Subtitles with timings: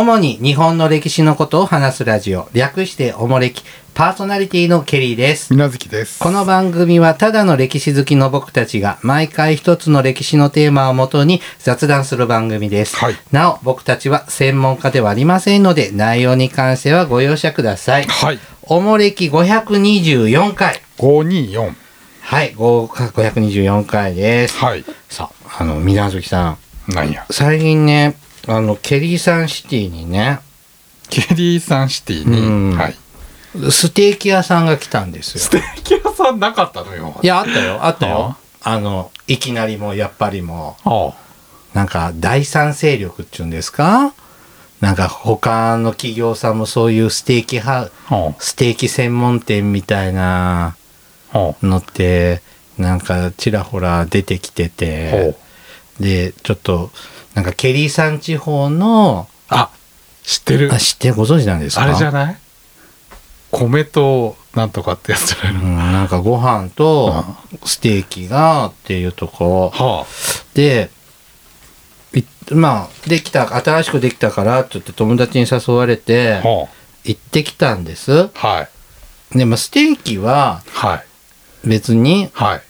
[0.00, 3.62] 主に日本の歴史のことを話すラジオ、略しておもれき、
[3.92, 5.52] パーソナリティのケリーです。
[5.52, 6.18] みなずきです。
[6.20, 12.96] この番組はただの歴史好きの僕たちが毎回一つの歴史のテーマをもとに雑談する番組です。
[12.96, 18.04] はいなお、僕たちは専門家ではありませんので、内容に関してはご容赦ください。
[18.04, 18.38] はい。
[18.62, 20.80] おもれき524回。
[20.96, 21.74] 524。
[22.22, 24.56] はい、5 524回です。
[24.56, 24.84] はい。
[25.10, 26.58] さあ、あの、水無月さん。
[26.88, 27.26] なんや。
[27.30, 28.16] 最近ね、
[28.48, 30.40] あの、ケリーサンシティにね、
[31.08, 32.96] ケリーサンシティうんに、はい。
[33.70, 35.40] ステーキ屋さんが来たんですよ。
[35.40, 36.94] ステーキ屋さんなかったの？
[36.94, 37.18] よ。
[37.20, 38.74] いや、あったよ、あったよあ。
[38.74, 40.76] あの、いきなりもうやっぱりも
[41.74, 44.14] なんか第三勢力っていうんですか？
[44.80, 48.28] なんか他の企業さんもそういうステーキハウあ。
[48.30, 50.76] あステーキ専門店みたいな
[51.32, 51.54] あ。
[51.62, 52.42] のって、
[52.78, 55.36] なんかちらほら出てきてて、
[55.98, 56.90] で、ちょっと、
[57.34, 59.70] なんかケリーさん地方の、あ、
[60.22, 60.78] 知ってるあ、。
[60.78, 61.82] 知ってご存知なんですか？
[61.82, 62.36] あれじゃない？
[63.50, 67.24] 米となんとかってやつじゃないのうん、なんかご飯と
[67.64, 70.06] ステーキがっていうとこは
[70.54, 70.90] で
[72.14, 72.22] い
[72.52, 75.96] まあできた新しくできたからって言って友達に誘われあ。
[75.96, 76.68] ては
[77.04, 78.30] 行ってきたんですあ。
[78.34, 78.68] は
[79.34, 79.38] い。
[79.38, 81.02] でもステーキはは
[81.64, 81.68] い。
[81.68, 82.62] 別にはい。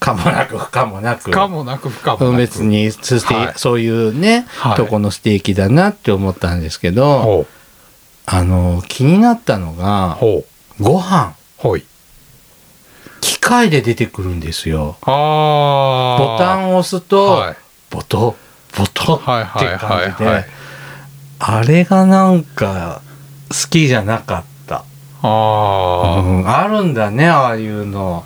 [0.00, 2.36] かもなく不可もなく不可もなく不可もなく。
[2.36, 2.64] 別。
[2.64, 7.46] にステーはいそういうね、はいとこのステーキだなって思ったんですけど。
[8.30, 10.18] あの気になったのが。
[10.80, 11.84] ご飯ほい。
[13.20, 16.18] 機械で出てくるんですよああ。
[16.18, 17.56] ボタンを押すと、はい。
[17.90, 18.36] ボト
[18.76, 19.88] ボトってはいはいはい感
[20.18, 20.48] じはいで。
[21.38, 23.00] あれがなんか
[23.50, 24.84] 好きじゃなかった、
[25.22, 28.24] あうん、あるんだねああいうの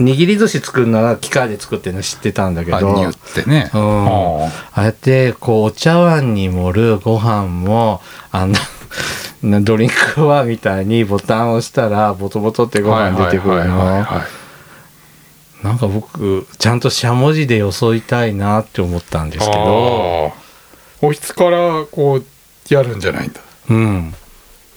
[0.00, 2.80] 握り寿司作るのは機械で作ってるの知ってたんだけあ。
[2.80, 3.70] どあ、ニュってね。
[3.74, 4.04] うん。
[4.04, 4.80] はあ。
[4.80, 8.00] あやってこうお茶碗に盛るご飯も
[8.32, 8.54] あの
[9.42, 13.78] な ドリンクはみたいにボタンを押したらボトボトってあご飯出てくるの。
[13.78, 14.40] はい
[15.62, 20.32] なんか僕ちゃんとしゃもじでよそいたいなって思ったんですけど。
[21.02, 22.24] おひつからこう
[22.74, 23.40] やるんじゃないんだ。
[23.68, 24.14] うん。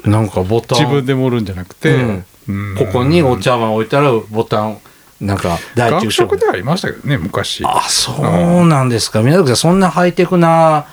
[0.04, 0.80] なんかボタン。
[0.80, 2.26] 自分で盛るんじゃなくて、うん。
[2.50, 2.76] うん。
[2.78, 4.78] ここにお茶碗置いたらボタン
[5.26, 7.64] なんか大中学小食ではありましたけどね昔。
[7.66, 9.22] あそうなんですか。
[9.22, 10.86] 宮崎さんそんなハイテクな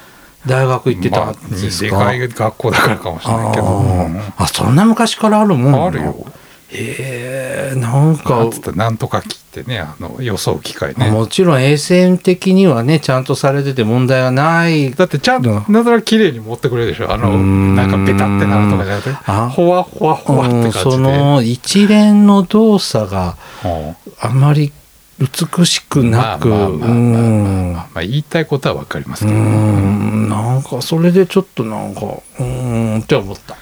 [0.47, 6.27] 大学行ってたんまあですか、でかい学校だからかもしれないけど、うんあそんな昔からあるもんあるよ。
[6.73, 11.11] へえなんかなんつったらなんとか切ってねあの予想機械ね。
[11.11, 14.93] もちろん衛生的にはねちゃんとされてて問題はない。
[14.93, 15.73] だってちゃんとうん。
[15.73, 17.13] なぜなら綺麗に持ってくれるでしょ。
[17.13, 17.75] あのうん。
[17.75, 23.97] なんかペタってなるとかじゃなくてあほわほわほわってうん感じで、その一連の動作がうん。
[24.21, 24.73] あまり
[25.19, 33.57] 美しくなく言いたいことはわかりますうけど、んなんかそれでちょっとなんかうーんって思った。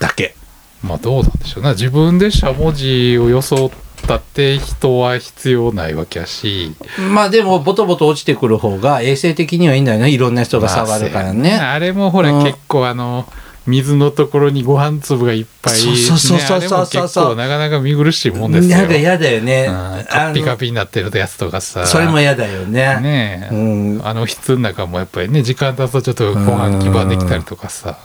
[0.00, 0.34] だけ。
[0.82, 1.70] まあどうなんでしょうな。
[1.70, 3.70] 自分でしゃもじを装っ
[4.06, 6.74] たって人は必要ないわけやし。
[7.12, 10.10] まあでもボトボト落ちてくる方が衛生的にはいいんだよね。
[10.10, 12.44] いろんな人が触るからね、まああれもほら、うん。
[12.44, 13.26] 結構あの
[13.66, 18.76] 水のところにご飯粒がいっぱい、そうそうそうそうねあれも結構なかなか見苦しいもんですよ。
[18.76, 21.86] なんか嫌だよね、うんカッピカピになってるやつとかさ。
[21.86, 23.00] それも嫌だよね。
[23.00, 24.00] ねえ、うん。
[24.04, 27.98] あの室の中もやっぱりね時間経つとちょっとご飯基盤できたりとかさ、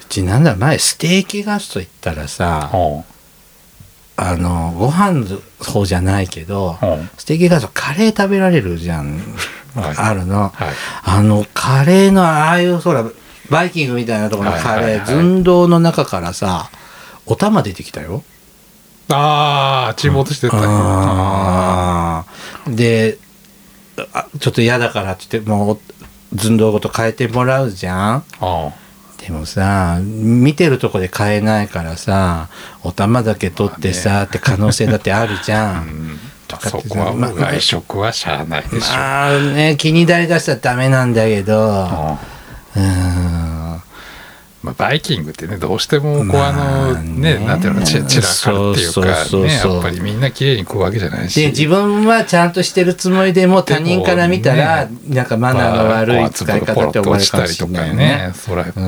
[0.00, 3.04] うちなんだ前ステーキガスト行ったらさうん
[4.16, 7.10] あのご飯の方じゃないけどうん。
[7.18, 9.18] ステーキガストカレー食べられるじゃん。
[9.74, 9.96] はい。
[9.96, 10.50] あるの。
[10.50, 10.68] はい。
[11.02, 13.04] あのカレーのああいうほら
[13.50, 16.70] バイキングみたいなところのカレー寸胴の中からさ
[17.26, 18.22] お玉出てきたよ。
[19.10, 22.74] ああ沈没してたねあー。
[22.74, 23.18] で
[24.12, 28.24] あちょっと嫌だからって言ってもう寸胴ごと変えてもらうじゃん。
[28.40, 28.72] あ
[29.26, 32.50] でもさ見てるとこで買えないからさ
[32.82, 35.88] お玉だけ取ってさ、って可能性だってあるじゃあ、ん。
[35.88, 36.18] うん。
[36.46, 42.18] とかそこは外食はしゃあないでしょ、まあね気になりだしたらダメなんだけど。
[42.76, 42.84] うん。
[42.84, 42.86] う
[43.40, 43.43] ん
[44.64, 47.38] まあ、バイキングってねどうしてもこう、まああのね。
[47.38, 51.38] ねなんていうのち散らかるっていうかねやっぱりみんな綺麗に食うわけじゃないし。
[51.38, 58.32] で自分はちゃんとしてるつもりでも他人から見たら、なんかマナーの悪い使い方って思われるかもしれないよね。
[58.34, 58.86] それはやっぱり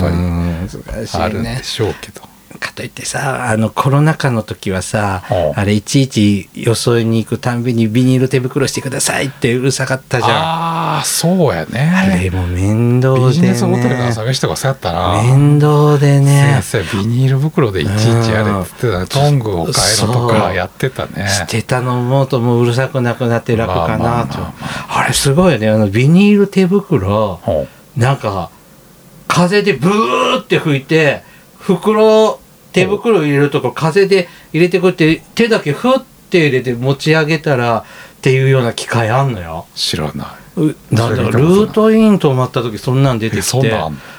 [1.13, 1.63] あるんで。
[1.63, 2.23] しょうけど、
[2.59, 10.31] かといってさあのコロナ禍の時はさはああれいちいちよそいに行くたんびにビニール手袋してくださいってうるさかったじゃん。
[10.33, 14.13] ああそうやあねれも面倒でビジネスホテルからね。
[14.13, 16.61] 探したとかそうやったな面倒でね。
[16.63, 24.39] 先生ビニール袋でいちいちやれっつってたねトングを変えろとかやってたねしてたのもうともううるさくなくなって楽かなと。
[24.39, 24.55] ま
[24.89, 25.69] あれすごいよね。
[25.69, 27.67] あのビニール手袋、ほ
[27.97, 28.51] なんか
[29.29, 31.23] 風でブーって吹いて
[31.59, 32.41] 袋
[32.77, 36.01] 手袋入れるとこ風で入れてくって手だけふっ
[36.31, 39.67] て入れて持ち上げたらっていうような機械あんのよ。
[39.75, 40.61] 知らない。
[40.61, 41.91] うなんだろうルート。
[41.91, 43.71] イン止まった時そんなん出てえきて。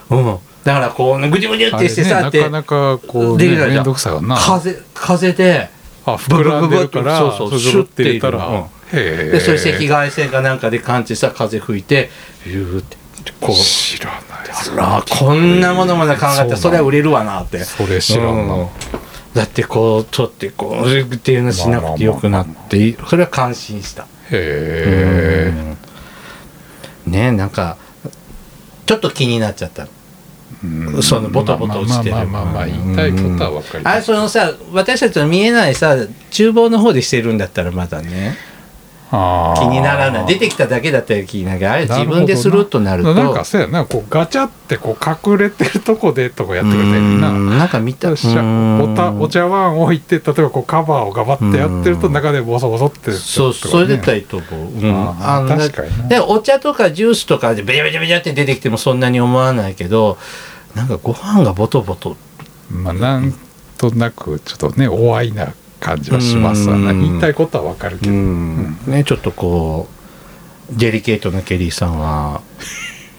[0.10, 3.86] うん、だからこうねぐじゅぐじゅってしてさって、なかなかこう、ね、できないじゃん。
[3.86, 5.70] 風風で
[6.06, 12.10] あ膨らんでるからそうそうそれって入れたら、シュッて入れるへえでそれ赤外線かなんかで感知したら風吹いて
[12.46, 12.97] ビューって
[13.40, 13.56] こう。
[13.56, 14.22] 知らない。
[14.50, 17.60] あらこんなものまで考えたらそれは売れるわなって。
[17.60, 18.68] それ知らんな、うん。
[19.34, 24.04] だってこう取ってこうっていうのしなくてよくなってそれは感心した。
[24.04, 25.54] へえ、
[27.06, 27.12] うん。
[27.12, 27.78] ねなんか
[28.86, 29.88] ちょっと気になっちゃった。
[30.64, 31.04] うん。
[31.04, 32.16] そのボタボタ落ちてる。
[32.16, 34.06] まあまあまあまあ言いたいことは分かります。
[34.08, 35.96] そのさ私たちの見えないさ
[36.32, 38.38] 厨房の方でしてるんだったらまだね
[39.10, 39.14] 気
[39.68, 40.26] にならない。
[40.26, 43.14] 出てきただけだったら気になるけどあれ自分でするとなると。
[43.14, 47.30] なんかそうやなこうガチャってこう隠れてるとこでとかやってくれたらいいな。
[47.30, 48.16] うんなんか見た。
[48.18, 48.42] しゃ
[48.82, 52.14] おたお茶碗置いて例えばこうカバーをガバってやってるとうん。
[52.14, 54.92] 中でボソボソってそうそれだったらいいと思う、うん。
[54.94, 60.18] あーの確かにねでお茶とかジュースとかでベチャベチャベチャって出てきてもそんなに思わないけど
[60.76, 62.18] なんかご飯がボトボト。
[62.70, 63.34] まあなん
[63.78, 66.78] となくちょっとねお会いな感じはしますわ。
[66.78, 68.78] なうん言いたいことは分かるけうど、ん。
[68.88, 69.88] ねちょっとこ
[70.72, 72.42] うデリケートなケリーさんは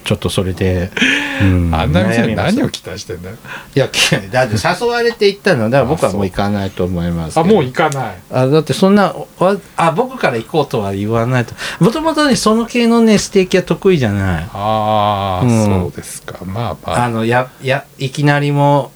[0.04, 0.90] ちょっとそれで、
[1.42, 1.70] うん。
[1.74, 3.36] あんな店何を期待してんだよ？
[3.74, 3.88] いや
[4.32, 8.16] だって誘われて行ったのだから僕はもう行かないと思いますあもう行かない。
[8.32, 11.54] あだってそんなわあ僕から行こうとは言わないと。
[11.78, 14.48] もともとねその系のねステーキは得意じゃない。
[14.52, 15.64] ああ、うん。
[15.66, 16.38] そうですか。
[16.44, 17.04] まあまあ。
[17.04, 18.90] あのややいきなりも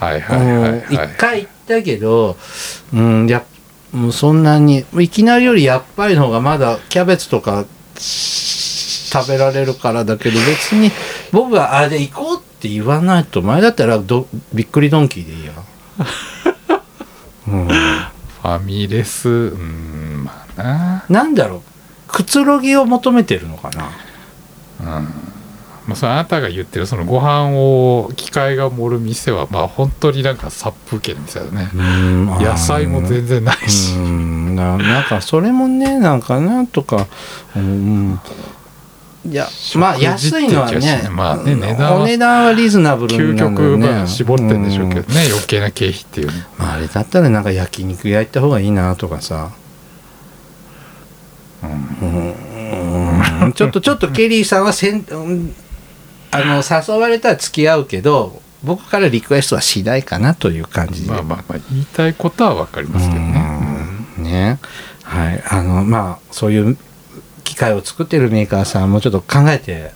[0.00, 2.36] はいはいはいはい、うん一回行ったけど
[2.94, 3.44] うんや
[3.92, 7.66] もうそんなにいきなりよりやっぱりの方がまだキャベツとか
[7.98, 10.90] 食べられるからだけど別に
[11.32, 15.52] 僕があれ行こうって言わないと前だったらどびっくりドンキーでいいや。
[17.48, 17.68] うん。
[17.68, 21.04] ファミレスうんまあな。
[21.08, 21.62] なんだろう。
[22.08, 24.98] くつろぎを求めてるのかな。
[25.00, 25.35] うん
[25.86, 31.70] まあ、それあなたが言ってるそのご飯を機械が盛る店はまあ本当になんか殺風景の店だよね。
[32.44, 37.06] 野菜も全然ないし、うんななんかそれもねなんかなんとか
[37.54, 38.20] うん
[39.24, 43.56] いやまあ安いのはねまあね値段はお値段はリーズナブル究なね。
[43.56, 46.32] 極まあ絞ってんでしょうけどね、余計な経費っていうの。
[46.58, 49.50] まあ、あれだったらなんか焼肉焼いた方がいいなとかさ。
[51.62, 51.66] う
[52.06, 53.52] ん。
[53.54, 55.54] ちょっとちょっとケリーさんはせんうん
[56.30, 61.10] あの誘われたら付き合うけど僕からリクエストはしないかなという感じで。
[61.10, 63.40] まあまあまあ言いたいことは分かりますけどね、
[64.18, 64.24] うん。
[64.24, 64.58] ね。
[65.02, 65.42] はい。
[65.48, 66.76] あのまあそういう
[67.44, 69.92] 機械を作ってるメーカーさんもちょっと考えて。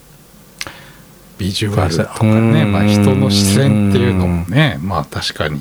[1.38, 2.72] ビジュアルとかね、うん。
[2.72, 5.58] まあ、人の視線っていうのもねまあ確かに。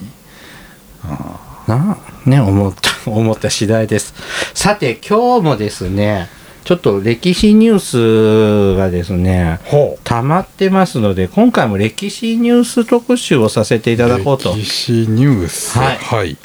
[1.67, 4.13] なね思った思った次第です。
[4.53, 6.27] さて今日もですね
[6.69, 9.59] ちょっと歴史ニュースがですね
[10.03, 14.53] 溜まってますので今回も歴史ニュース特集をさせていただこうと。
[14.53, 15.79] 歴史ニュース。
[15.79, 15.97] はい。
[15.97, 16.37] はい、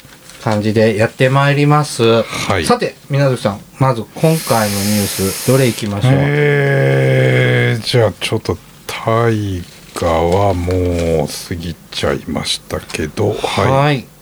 [0.43, 2.65] 感じでやってまいります、はい。
[2.65, 8.57] さて皆月さんまず今回のニュースどれいきましょう、えー、じゃあちょっと
[8.87, 9.61] 大
[9.93, 13.29] 河はもう過ぎちゃいましたけど。
[13.29, 14.14] はい、はい。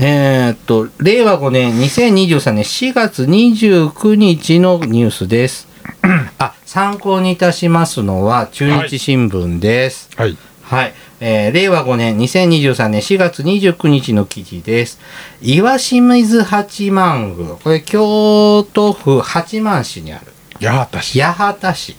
[0.00, 5.66] えーっと、令和5年、2023年4月29日のニュースです。
[6.38, 10.08] あ、参考にいたしますのは中日新聞です。
[10.16, 10.94] はいはい。
[11.18, 15.00] えー令和5年、2023年4月29日の記事です。
[15.42, 17.56] 岩清水八幡宮。
[17.56, 20.32] これ、京都府八幡市にある。
[20.60, 21.96] 八幡市八幡市。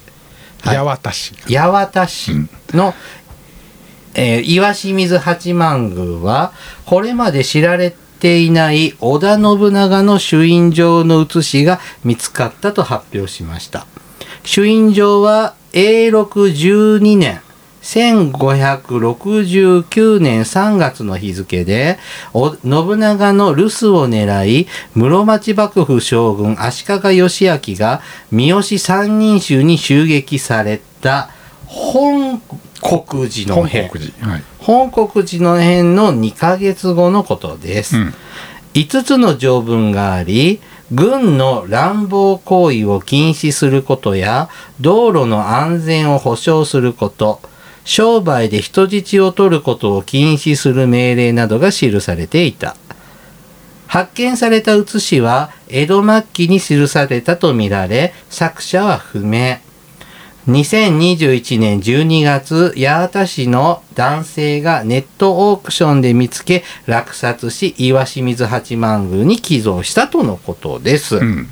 [0.64, 2.32] はい八幡市八幡市
[2.74, 2.94] の、
[4.20, 6.52] えー岩清水八幡宮は
[6.86, 13.88] これまで知られていない織田信長の朱印状の写しが見つかったと発表しました。
[14.44, 17.40] 朱印状は永禄12年
[17.82, 21.98] 1569年3月の日付で
[22.34, 31.30] 信長の留守を狙い室町幕府将軍足利義昭が三好三人衆に襲撃された
[31.68, 32.42] 本
[32.82, 37.98] 国寺の本変国寺はい、本国寺の変の2ヶ月後のことです。
[37.98, 38.14] うん
[38.74, 47.42] 5つの条文があり、軍の乱暴行為を禁止することや、道路の安全を保障すること、
[47.84, 52.76] 商売で人質を取ることを禁止する命令などが記されていた。
[53.88, 59.58] 発見された写しは江戸末期に記されたとみられ、作者は不明。
[60.48, 71.18] 2021年12月、八幡市の男性がネットオークションで見つけ、落札し、岩清水八幡宮に寄贈したとのことです。
[71.18, 71.48] うん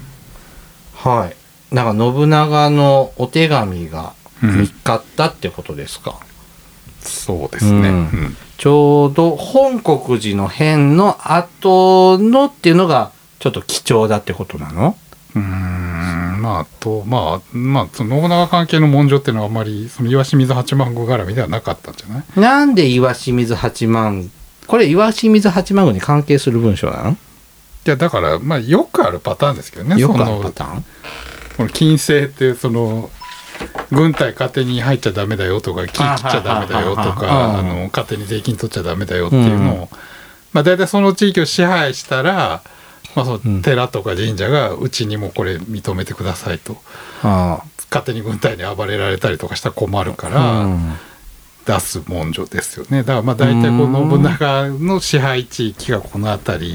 [0.95, 1.31] は
[1.71, 1.75] い。
[1.75, 6.19] なんか信長のお手紙がうん見つかったってことですか？
[7.01, 14.97] そうですね、うんうんちょうど本国寺の変の後のっていうのがちょっと貴重だってことなの？
[15.35, 22.23] うーんまあとまあまあその信長関係の文書っていうのはあまりその岩清水八幡宮絡みではなかったんじゃない？
[22.39, 24.31] なんで岩清水八幡
[24.67, 27.15] これ岩清水八幡宮に関係する文章なのい
[27.85, 30.85] やだからまあよくあるパターンですけどねよくあるパターン？
[31.57, 33.09] この禁制ってその
[33.91, 39.89] 軍隊勝手に入っちゃダメだよとか木切っちゃダメだよとかはあの勝手に税金取っちゃダメだよっていうのを、
[40.53, 42.61] まあ大体その地域を支配したら、
[43.17, 43.57] まあ、そうん。
[43.57, 46.77] の寺とか神社がうちにもこれ認めてくださいと。
[47.23, 50.93] あ勝手に軍隊に暴れられたりとかしたら困るかあらうん。
[51.65, 52.99] 出す文書ですよね。
[52.99, 56.73] だからまあ大体この信長の支配地域がこの辺り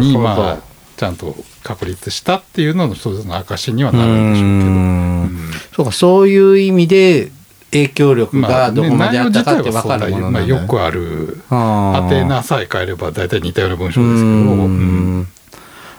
[0.00, 0.58] にまあ
[0.96, 1.34] ちゃんと
[1.64, 4.70] 確立したっていうのの一つの証にはうなるんでしょうけど。
[4.70, 4.74] ん。
[4.74, 5.50] うん。
[5.74, 7.30] そうかそういう意味で
[7.72, 15.20] 影響力まあがどこまであったかって分かる内容自体はそうだまあ、ものなんだよくあるあハテナさえ変えれば大体似たような文章うですけど、うん。
[15.22, 15.28] ん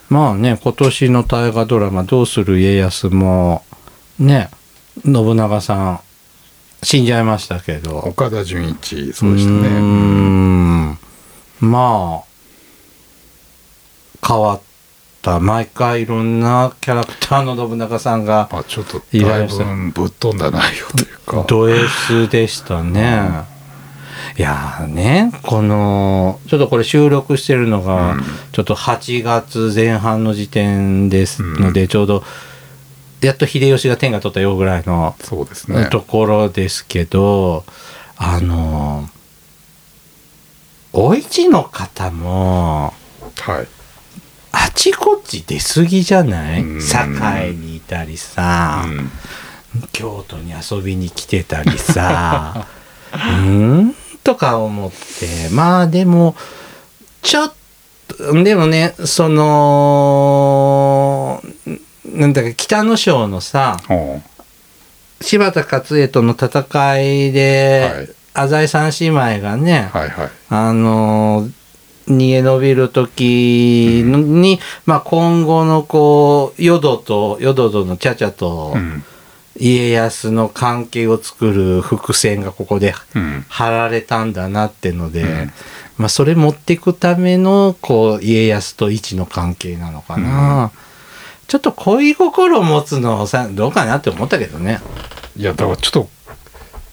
[0.09, 3.63] まあね今年の大河ドラマ「どうする家康」も
[4.19, 4.49] ね
[5.03, 5.99] 信長さん
[6.83, 9.79] 死んじゃいましたけど岡田准一そうでしたね。
[9.79, 10.99] ん
[11.59, 12.27] まあ
[14.25, 14.61] 変わっ
[15.21, 23.56] た毎回いろんなキャラクターの信長さんがまあ、ちょっとだいぶぶっ飛んだ内容というかド S でしたね。
[24.38, 28.21] いやーねこのちょっとこれ収録してるのが、うん。
[28.51, 32.24] ちょっと8月前半の時点ですので、ちょうど
[33.21, 35.88] やっと秀吉が天下取ったよぐらいのそうですね。
[35.91, 37.63] ところですけど、
[38.15, 39.09] あの
[40.93, 42.93] お市の方も
[43.41, 43.67] はい。
[44.51, 46.62] あちこち出過ぎじゃない？
[46.63, 46.81] うん。
[46.81, 49.12] 堺にいたりさ、うん。
[49.91, 52.67] 京都に遊びに来てたりさ。
[53.13, 53.95] うん？
[54.27, 56.36] とか思ってまあでも
[57.22, 57.53] ちょっ
[58.10, 61.41] とでもねその
[62.05, 64.19] なんだか北の章のさほ
[65.22, 70.29] 柴田勝家との戦いで、浅井三姉妹がね、うはいはい。
[70.50, 71.48] あの
[72.07, 79.03] 逃げ延びる時のに、まあ今後のこう淀と淀との茶々と、うん
[79.59, 83.45] 家康の関係を作る伏線がここでうん。
[83.49, 85.51] 張られたんだなってので、うん。
[85.97, 90.71] まあそれ持っていくためのこう家康と一の関係なのかな、
[91.47, 94.79] ちょっと恋心を持つのさどうかなって思ったけどね。
[95.35, 96.09] いやだからちょっと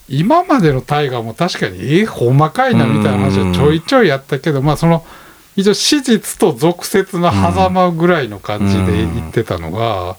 [0.09, 5.05] 今までの大河も確かにえほんまかいなみたいな話はちょいちょいやったけどまあその
[5.57, 10.17] 一応史実と俗説の狭間ぐらいの感じで言ってたのが、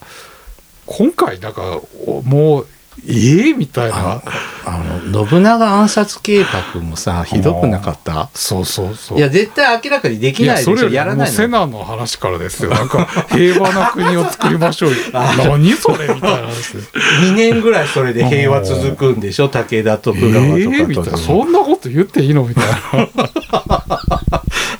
[0.85, 2.67] 今回なんかおもう
[3.07, 4.21] ええみたいな。
[4.67, 8.29] あの信長暗殺計画もさひどくなかった？
[8.33, 9.17] そうそうそう。
[9.17, 10.89] いや絶対明らかにできないでしょ。
[10.89, 11.35] やらないの。
[11.35, 12.71] セナの話からですよ。
[12.71, 14.89] なんか平和な国を作りましょう。
[14.91, 16.91] よ何それみたいな話です。
[17.21, 19.49] 2年ぐらいそれで平和続くんでしょ？
[19.49, 21.27] 武田徳川ええみとかと、たいな。
[21.27, 23.09] そんなこと言っていいのみたいな。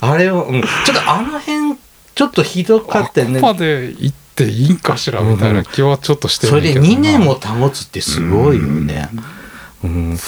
[0.00, 1.76] あれを、うん、ちょっとあの辺
[2.14, 3.40] ちょっとひどかったよね。
[3.40, 6.80] まで行っていいんかしらみたいな気はちょっとしてるけど。
[6.80, 9.08] な2年も保つってすごいよね。
[9.82, 10.18] うん、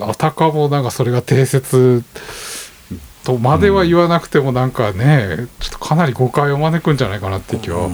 [0.00, 2.02] あたかもなんかそれが定説
[3.24, 7.88] とまでは言わなくてもなんかね、ちょっとかなり誤解を招くんじゃないかなって気は、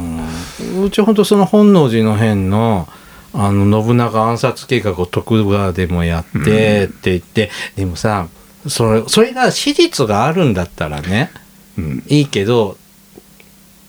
[0.81, 2.89] うち本当その本能寺の変の
[3.33, 8.29] あの信長暗殺計画を徳川でもやってって言って、でもさ
[8.69, 11.31] それそれが史実があるんだったらね
[11.77, 12.05] うん。
[12.07, 12.77] いいけど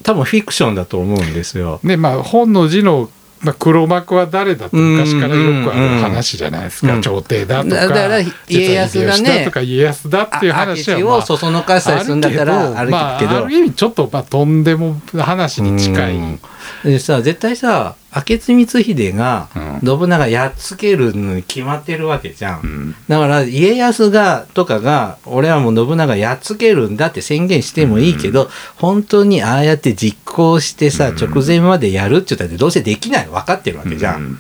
[0.06, 1.80] 多分フィクションだと思うんですよ。
[1.84, 3.10] でまあ本能寺の、
[3.42, 7.02] まあ、黒幕は誰だって昔からよくある話じゃないですか、うん。
[7.02, 16.40] 朝廷だとかだから家康がねとか家康だっていうあ話は、まあをそそのかしたりするんだったらあるけど,、まあ、ある意味ちょっとまあとんでも話に近い、うん
[16.84, 20.00] でさ絶対さ明智光秀がうん。
[20.00, 22.96] 信長やっつけるのに決まってるわけじゃん、うん。
[23.10, 31.16] だから家康がとかが俺はもう信長やっつけるんだって宣言してもいいけど、本当にああやって実行してさ、うん。
[31.18, 33.34] 直前までやるって言ったってどうせできないの。
[33.34, 34.34] 分かってるわけじゃん、うん。
[34.36, 34.40] だ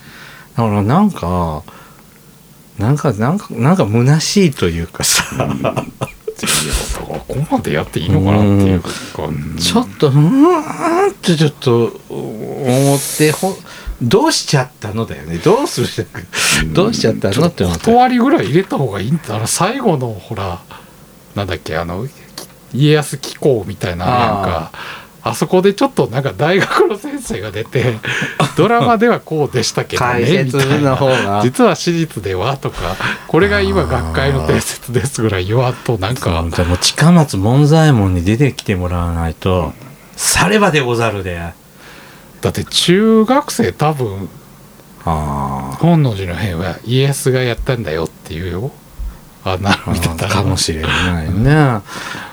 [0.63, 1.63] からなんか
[2.77, 5.24] なんかなんかなんか虚しいというかさ、
[6.44, 8.89] いやだからここまでやっていいのかなっていうか、
[9.25, 9.56] うん。
[9.58, 13.56] ちょっとうーんってちょっと思ってほ
[14.01, 15.38] どうしちゃったのだよね。
[15.38, 16.08] どうする？
[16.74, 20.62] どうしちゃったのって思って断りぐらい入れた方がいいんだあの最後のほら
[21.36, 22.06] なんだっけあの
[22.74, 24.72] 家康紀行みたいなのなんか
[25.27, 27.98] あそこでちょっとなんか大学の先生が出て
[28.55, 30.46] ドラマではこうでしたけど解ね
[31.41, 32.96] 実は史実ではとか
[33.27, 36.46] これが今学会の定説ですぐらい言わんとなんか。
[36.51, 39.74] じゃあもう近松門左衛門に出てきてもらわないと
[40.15, 41.41] さればでござるで。
[42.41, 44.29] だって中学生多分
[45.05, 48.72] あ本能寺の変は家康がやったんだよっていうよ
[49.48, 51.54] あなるあ見てたらかもしれないね。
[51.54, 51.84] ま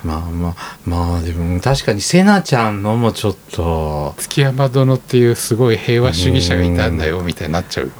[0.05, 0.55] あまあ
[0.87, 7.93] まあでも確かにせなちゃんのもちょっと築山殿っていうすごい平和主義者がいたんだよみたいになっちゃうよ。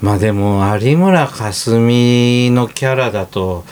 [0.00, 3.64] まあでも有村架純のキャラだと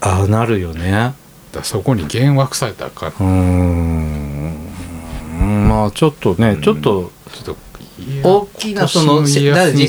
[0.00, 1.12] ああなるよね。
[1.52, 3.10] だそこに幻惑されたかん。
[3.10, 3.24] うー
[5.42, 5.68] ん。
[5.68, 7.65] まあちょっとねちょっとちょっと
[8.22, 9.88] 大きなその家康に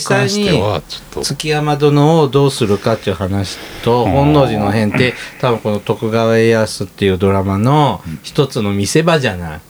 [1.22, 4.12] 築山殿をどうするかっていう話とうん。
[4.12, 9.62] 本能寺の変って多分この徳川家康っていうドラマの一つの見せ場じゃない。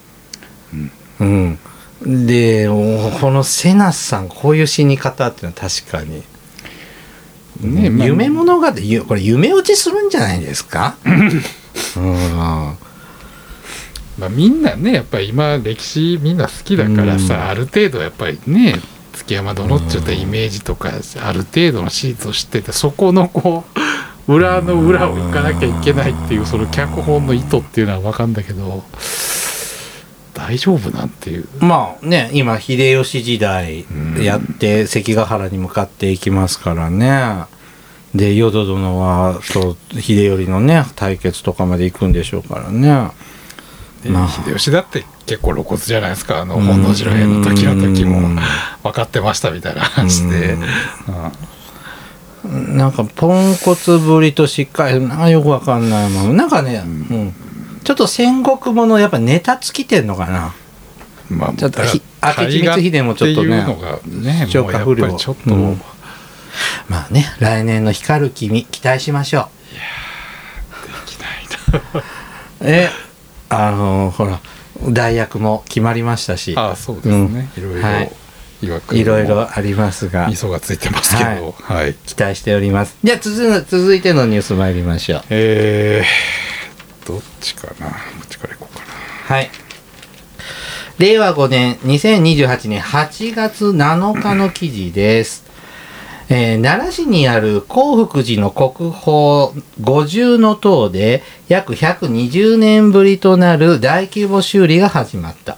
[1.20, 1.58] うん、
[2.26, 6.22] でおこの瀬名さんこういう死に方っていうのは確かに、
[7.60, 8.06] ねまあ。
[8.06, 10.96] 夢物語ゆこれ夢落ちするんじゃないですか？
[11.04, 12.78] うん
[14.18, 17.40] まあ、みんなねやっぱり今歴史みんな好きだからさ、うん。
[17.42, 18.74] ある程度やっぱりね
[19.14, 23.64] 築山殿って言ったイメージとか、ある程度の史実を知っててそこのこ
[24.26, 28.84] う裏の裏を行かなきゃいけないっていうその脚本の意図っていうのは分かんだけど
[30.34, 31.48] 大丈夫なんていう。
[31.60, 33.86] まあね今秀吉時代
[34.20, 37.44] やって関ヶ原に向かっていきますからね。
[38.14, 43.10] で淀殿はと秀頼のね対決とかまで行くんでしょうからね
[44.02, 44.28] でまあ。
[44.28, 46.40] 秀吉だって結構露骨じゃないですか。
[46.40, 48.38] あの本能寺の変の時の時もうん。
[48.82, 50.56] 分かってましたみたいな話で、
[52.44, 56.36] なんかポンコツぶりとしっかりなんかよくわかんないもん。
[56.36, 57.34] なんかね、うん。
[57.84, 60.54] ちょっと戦国ものやっぱネタ尽きてんのかな。
[61.30, 65.12] まあ、ちょっとひ明智光秀もちょっとね消化不良。
[65.14, 65.80] ちょっと、うん。
[66.88, 69.48] まあね来年の光る君期待しましょ
[70.82, 72.00] できないな。
[72.00, 72.02] う
[72.62, 72.88] え
[73.48, 74.40] あのほら
[74.90, 76.54] 代役も決まりましたし。
[76.56, 78.12] ああそうですね、いろいろ、はい。
[79.04, 80.26] ろいろありますが。
[80.26, 81.54] 味噌がついてますけど。
[81.62, 82.96] はい、期待しております。
[83.02, 85.22] じゃあ続続いてのニュース参りましょう。
[85.30, 87.90] えー、どっちかな。
[87.90, 88.86] こっちからいこうかな。
[89.36, 89.50] はい。
[90.98, 95.47] 令和5年、2028年8月7日の記事です。
[96.30, 105.56] えー奈良市にある興福寺の国宝五重の塔で約120年ぶりとなる大規模修理が始まった。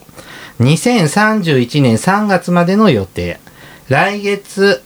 [0.61, 3.41] 2031年3月までの予定。
[3.89, 4.83] 来月、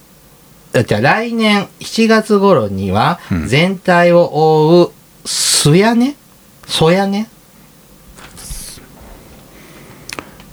[0.75, 3.49] あじゃあ来年7月頃にはうん。
[3.49, 4.93] 全体を覆う
[5.27, 6.17] 素屋根？
[6.67, 7.29] 素屋根？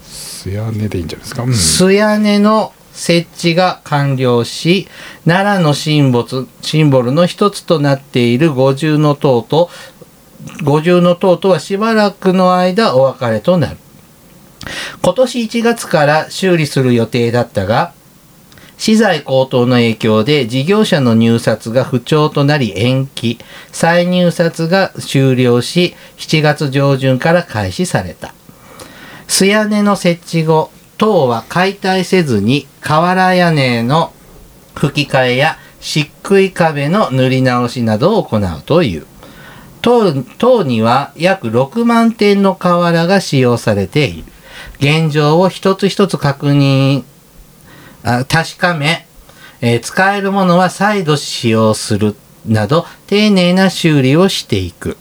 [0.04, 1.54] 素屋根でいいんじゃないですか、うん。
[1.54, 4.88] 素屋根の設置が完了し
[5.26, 9.72] 奈良の神仏シンボルの一つとなっている五重の塔と
[10.64, 13.78] 五重の塔とはしばらくの間お別れとなる。
[15.02, 17.94] 今年1月から修理する予定だったが
[18.78, 23.40] 資材高騰の影響で事業者の入札が不調となり延期。
[23.72, 28.36] 再入札が終了し7月上旬から開始された。
[29.28, 30.70] 素屋根の設置後
[31.02, 34.14] 塔は解体せずに瓦屋根の
[34.76, 39.08] 吹き替えや漆喰壁の塗り直しなどを行うという。
[39.82, 44.26] 塔塔には約6万点の瓦が使用されている。
[44.78, 47.04] 現状を一つ一つ確認
[48.04, 49.08] あ確かめ、
[49.62, 54.98] えー使えるものは再度使用するなど丁寧な修理をしていく。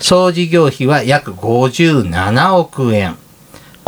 [0.00, 3.16] 総事業費は約57億円。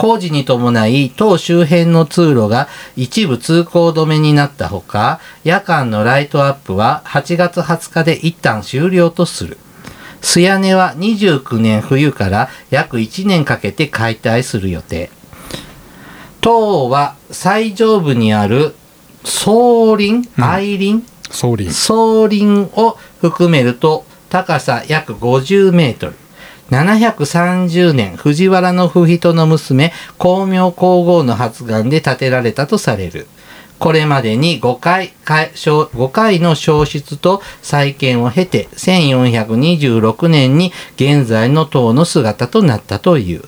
[0.01, 9.59] 工事に伴い当周辺の通路が一部通行止めになったほか夜間のライトアップは8月20日で一旦終了とする。
[10.23, 15.11] 素屋根は29年冬から約1年かけて解体する予定。
[16.41, 18.75] 塔は最上部にある
[19.25, 20.45] 総輪うん。
[20.45, 21.71] 愛輪、総輪。
[21.71, 26.15] 総輪を含めると高さ約50メートル。
[26.71, 33.27] 730年藤原の不人の娘光明皇后の発願で建てられたとされる。
[33.79, 43.43] これまでに5回5回の消失と再建を経て1426年に現在の塔の姿となったという。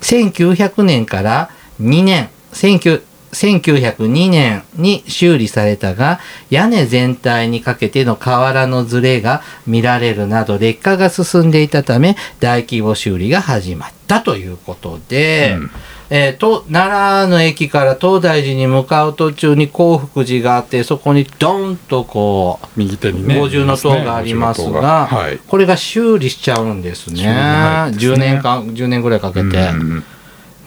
[0.00, 3.02] 1900年から2年、19
[3.34, 6.20] 1902年に修理されたが
[6.50, 15.70] 屋根全体にかけての瓦のずれが見られるなど劣化が進んでいたため大規模修理が始まったということで、うん
[16.10, 27.16] えーと奈良の駅から東大寺に向かう途中に興福寺があってそこにドンとこう右手にね五重塔がありますが、はいこれが修理しちゃうんですね。
[27.16, 29.44] すね10年間、10年ぐらいかけて。
[29.44, 30.04] うん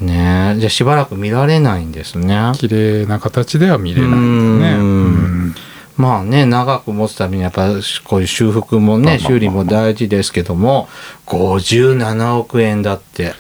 [0.02, 2.52] ねえじゃあしばらく見られないんですね。
[2.56, 5.08] 綺麗な形では見れないんだよねうんう
[5.50, 5.56] ん
[5.98, 7.70] まあね、長く持つためにやっぱ
[8.04, 10.88] こういう修復もね、修理も大事ですけども、
[11.26, 13.34] 57億円だって、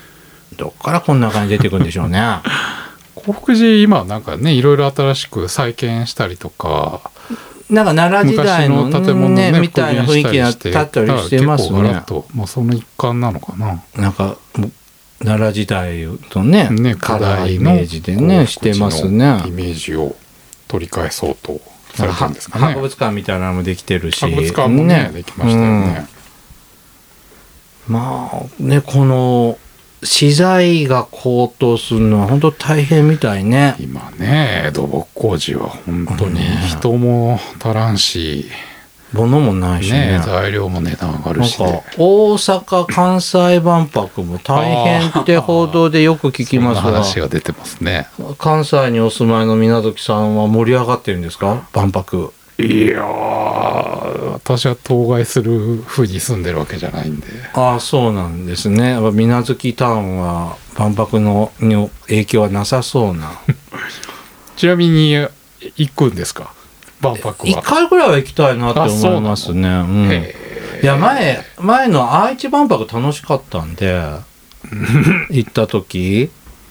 [0.57, 2.19] どっからこんな金出てくるんでしょうね。
[3.13, 7.11] 幸福寺今なんかねいろいろ新しく再建したりとか
[7.69, 12.05] なんか奈良時代の建物ね、ねみたいな雰囲気が立ったりしてますね結構ガラッ。
[12.05, 14.37] ともうその一環なのかななんか、
[15.19, 19.43] 奈良時代のね、ねカラーイメージでね、してますね。
[19.47, 20.15] イメージを
[20.67, 21.59] 取り返そうと
[21.93, 24.19] されたんですかね博物館みたいなのもできてるし。
[24.19, 26.17] 博物館もねできましたよね、うん
[27.87, 29.57] まあね、この
[30.03, 33.75] 資材が高騰するのは本当大変みたいね。
[33.79, 38.45] 今ね土木工事は本当にね人も足らんし、
[39.13, 40.17] 物もないしね。
[40.17, 46.81] ね材料も値段上がなんかるしで大阪・関西万博も大変って報道でよく聞きますが。
[46.81, 48.07] 話が出てますね。
[48.37, 51.67] 関西にお住まいの皆月さんは盛り上がってるんですか？
[51.73, 52.33] 万博。
[52.59, 57.27] いやー私は当該する風に住んでるわけじゃないんで。
[57.53, 58.91] ああそうなんですね。
[58.91, 63.31] やっぱ水月タウンは万博のに影響はなさそうな。
[64.57, 65.11] ちなみに
[65.75, 66.51] 行くんですか？
[67.01, 69.67] 万博一は回ぐらいは行きたいなって思いますね。
[69.69, 70.09] うん。
[70.81, 74.01] いや前前の愛知万博楽しかったんで。
[75.29, 76.29] 行った時。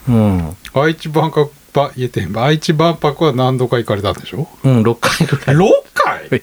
[0.09, 0.57] うん。
[0.75, 4.49] 愛知万博ば言えて愛知万博は何度か行かれたんでしょ？
[4.65, 5.57] うん6回ぐらい。
[5.57, 6.43] 6回？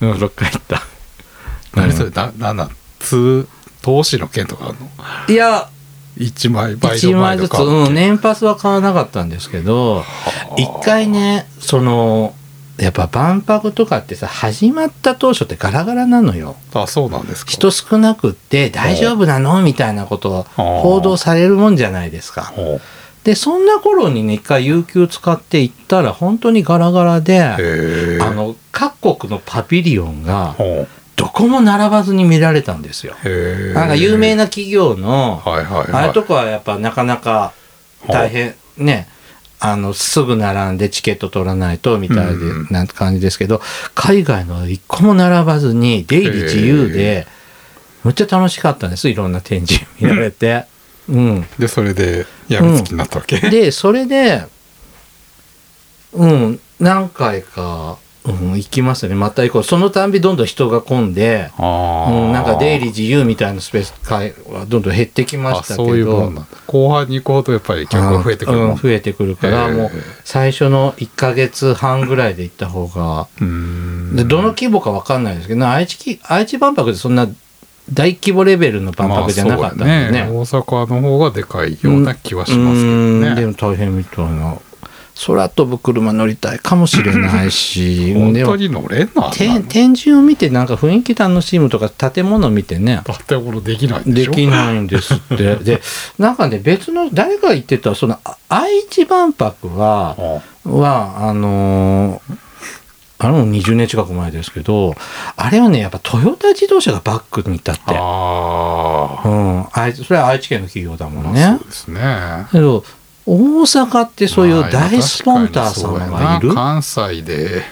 [0.00, 0.82] うん6回行った。
[1.74, 2.10] 何それ？
[2.10, 2.70] ななんなん？
[2.98, 3.48] 通
[3.82, 4.88] 投資の件とかあるの？
[5.28, 5.68] いや
[6.18, 10.04] 1枚倍1の枚ずつ、うん、年パスは買わなかったんですけど
[10.56, 12.34] 一回ねその
[12.80, 16.56] やっぱ万博とかってさ始まった当初ってガラガラなのよ。
[16.72, 17.52] あそうなんですか。
[17.52, 22.52] 人少なくって大丈夫なのみたいなことを報道されるもんじゃないですか。
[23.24, 27.58] でそんな頃にね一回有給使って行ったら本当にガラガラであ
[28.30, 30.56] の各国のパビリオンが
[31.16, 33.14] どこも並ばずに見られたんですよ。
[33.74, 35.92] なんか有名な企業のはいはいはい。
[35.92, 37.52] ああいうとこはやっぱなかなか
[38.08, 39.06] 大変ね
[39.60, 42.34] あのすぐ並んでチケット取らないとみたい
[42.70, 43.60] な感じですけど
[43.94, 47.26] 海外の一個も並ばずに出入り自由で
[48.02, 50.64] むっちゃ楽しかったんですいろんな展示見られて。
[51.08, 54.44] うん、でそれでやみつきになったわけ、でそれで
[56.12, 59.14] うん何回か、うん、行きますよね。
[59.14, 59.64] また行こう。
[59.64, 66.32] そのたんびどんどん人が混んで、うん、なんか出入り自由みたいなスペース会はどんどん減ってきまあしたけど。
[66.66, 69.90] 後半に行くほどやっぱり客が増えてくるうん増えてくるからもう
[70.24, 73.28] 最初の1ヶ月半ぐらいで行った方が。
[73.38, 77.26] でどの規模か分かんないですけど愛知き愛知万博でそんな
[77.92, 84.56] 大規模レベルの万博じゃなかったんでね,、まあそうや大阪の方がでかいような気はしますけどうんでねも大変みたいな
[85.26, 89.30] 空飛ぶ車乗りたいかもしれないし本当に乗れんな
[90.18, 93.02] を見てなんか雰囲気楽しむとか建物見てね。
[93.26, 94.32] 建物できないんででしょ。
[94.32, 95.56] きないんですって。
[95.62, 95.82] で
[96.18, 102.50] なんかね別の誰か言ってたそのあ愛知万博はあはあのー
[103.22, 104.94] あれも20年近く前ですけど
[105.36, 107.82] あれはねやっぱトヨタ自動車がバックにいたって。
[107.88, 111.58] あうん、あいそれは愛知県の企業だもんね。
[111.60, 112.46] そうですね。
[112.50, 112.82] けど
[113.26, 117.62] 大阪ってそういうまあ大スポンター様がいる、関西で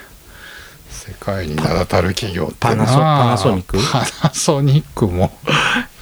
[0.88, 3.78] 世界に名だたる企業ってなパナソパナソニック？
[3.78, 5.32] パナソニックも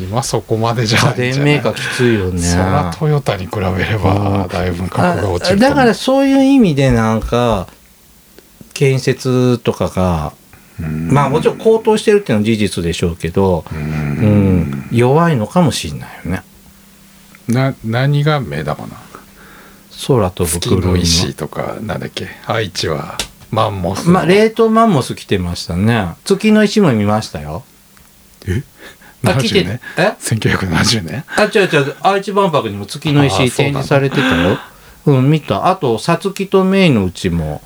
[0.01, 2.41] 今そこまでじゃない家電メーカーきついよね。
[2.41, 7.69] そらトヨタに比べればだいぶ格が落ちるだからそういう意味でなんか
[8.75, 10.33] 建設とかが
[10.81, 11.09] うん。
[11.13, 14.61] まあもちろん高騰してるっていうのは事実でしょうけど、ううん。
[14.61, 16.43] ん、弱いのかもしれないよね。
[17.49, 19.06] な何が目玉なの？
[20.07, 22.29] 空飛ぶ月車の石とかなんだっけ？
[22.47, 23.17] 愛知は
[23.51, 26.15] マンモスのまあ冷凍マンモス来てましたね。
[26.25, 27.65] 月の石も見ましたよ。
[28.47, 28.63] え？
[29.25, 29.81] あ来て70年？
[29.97, 31.25] え？1970年？
[31.37, 34.59] あ、違う違う、愛知万博にも月のあ石展示されてたよ。
[35.07, 35.69] うん、見た。
[35.69, 37.63] あと、さつきとメイのうちも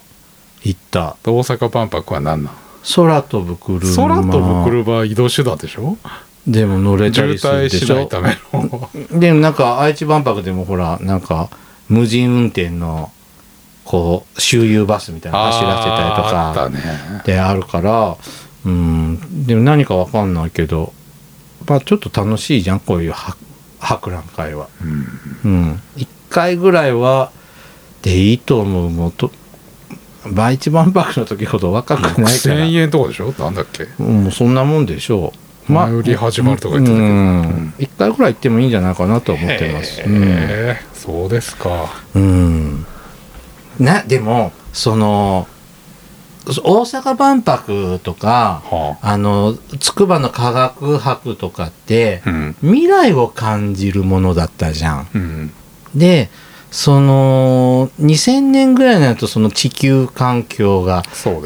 [0.63, 1.17] 行った。
[1.25, 2.57] 大阪万博は何なの？
[2.95, 3.97] 空飛ぶ車。
[3.97, 5.99] 空飛ぶ車は移動手段でしょ？
[6.47, 9.19] でも乗れた渋りする滞でしょ。
[9.19, 11.51] でもなんか愛知万博でもほら、なんか
[11.91, 13.13] 無人運転の
[13.85, 18.17] こう周遊バスみたいなの走らせたりとかであるから
[18.65, 19.47] うん。
[19.47, 20.93] でも何かわかんないけど
[21.67, 23.37] まあちょっと楽しいじゃんこういうは
[23.81, 24.69] 博覧会は。
[24.83, 25.07] うん。
[25.45, 27.33] うん、1回ぐらいは
[28.03, 29.31] でいいと思うもうと
[30.35, 32.27] 第一万博の時ほど若くないから。
[32.29, 33.33] 6000円とかでしょ？
[33.39, 33.89] なんだっけ？
[34.03, 35.39] もうそんなもんでしょう
[35.71, 37.07] 前売り始まるとか言ってたけど。
[37.07, 37.75] うん。
[37.79, 40.01] 1回ぐらい行ってもいいんじゃないかなと思ってます。
[40.01, 41.89] へえそうですか。
[42.15, 42.87] うん、うん
[43.79, 45.47] なでもその
[46.47, 49.17] 大阪万博とかはあ。
[49.17, 52.57] の筑波の科学博とかってあうん。
[52.61, 55.09] 未来を感じるものだったじゃん。
[55.15, 55.53] うん。
[55.95, 56.31] で
[56.71, 61.03] その2000年ぐらいになるとその地球環境が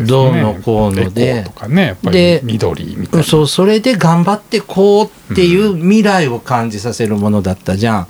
[0.07, 3.25] どうのこうのでエコーとかねやっぱりで緑みたいな。
[3.25, 8.07] そうそれで頑張ってこうっていう未来を感じさせるものだったじゃん。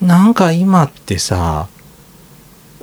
[0.00, 1.66] なんか今ってさ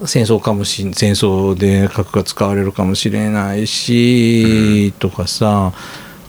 [0.06, 5.74] 戦争かもしん戦争で核が使われるかもしれないし、とかさ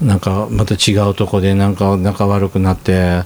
[0.01, 3.23] なんかまた違うとこでなんか仲悪くなって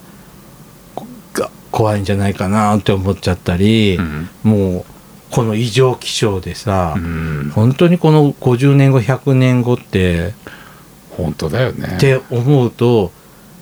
[1.77, 4.29] 怖いんじゃないかなって思っちゃったり、うん。
[4.43, 4.85] もう
[5.31, 7.53] この異常気象でさ、うん。
[7.55, 10.33] 本当にこの50年後100年後って
[11.11, 11.97] 本当だよね。
[11.97, 13.13] って思うと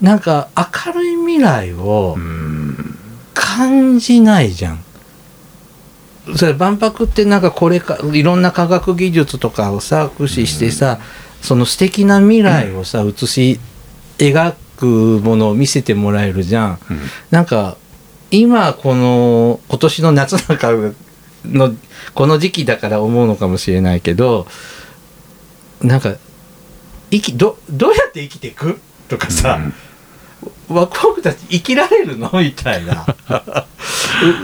[0.01, 2.97] なんか明るい未来をうん。
[3.35, 4.85] 感じないじゃん。
[6.37, 11.01] それ万博ってなんかこれかいろんな科学技術とかをさ駆使してさ、
[11.43, 13.59] その素敵な未来をさ映し
[14.19, 16.79] 描くものを見せてもらえるじゃん。
[16.91, 17.01] うん。
[17.33, 17.77] なんか
[18.31, 20.73] 今この今年の夏なんか
[21.45, 21.75] の
[22.15, 24.47] この時期だから思うのかもしれないけど
[25.83, 26.17] なんか
[27.11, 28.81] 生きどどうやって生きていく？
[29.09, 29.61] とかさ、
[30.69, 32.31] 若僕たち生きられるの？
[32.33, 33.07] みたいな。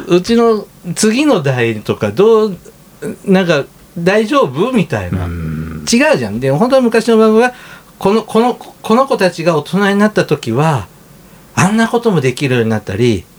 [0.08, 2.56] ううちの次の代とかどう
[3.24, 3.64] なんか
[3.98, 4.70] 大丈夫？
[4.72, 5.84] みたいな、うん。
[5.90, 6.38] 違うじゃん。
[6.38, 7.54] で本当は昔の番組は
[7.98, 10.86] このこのこの子たちが大人になった時は
[11.54, 13.29] あんなこともできるようになったりうん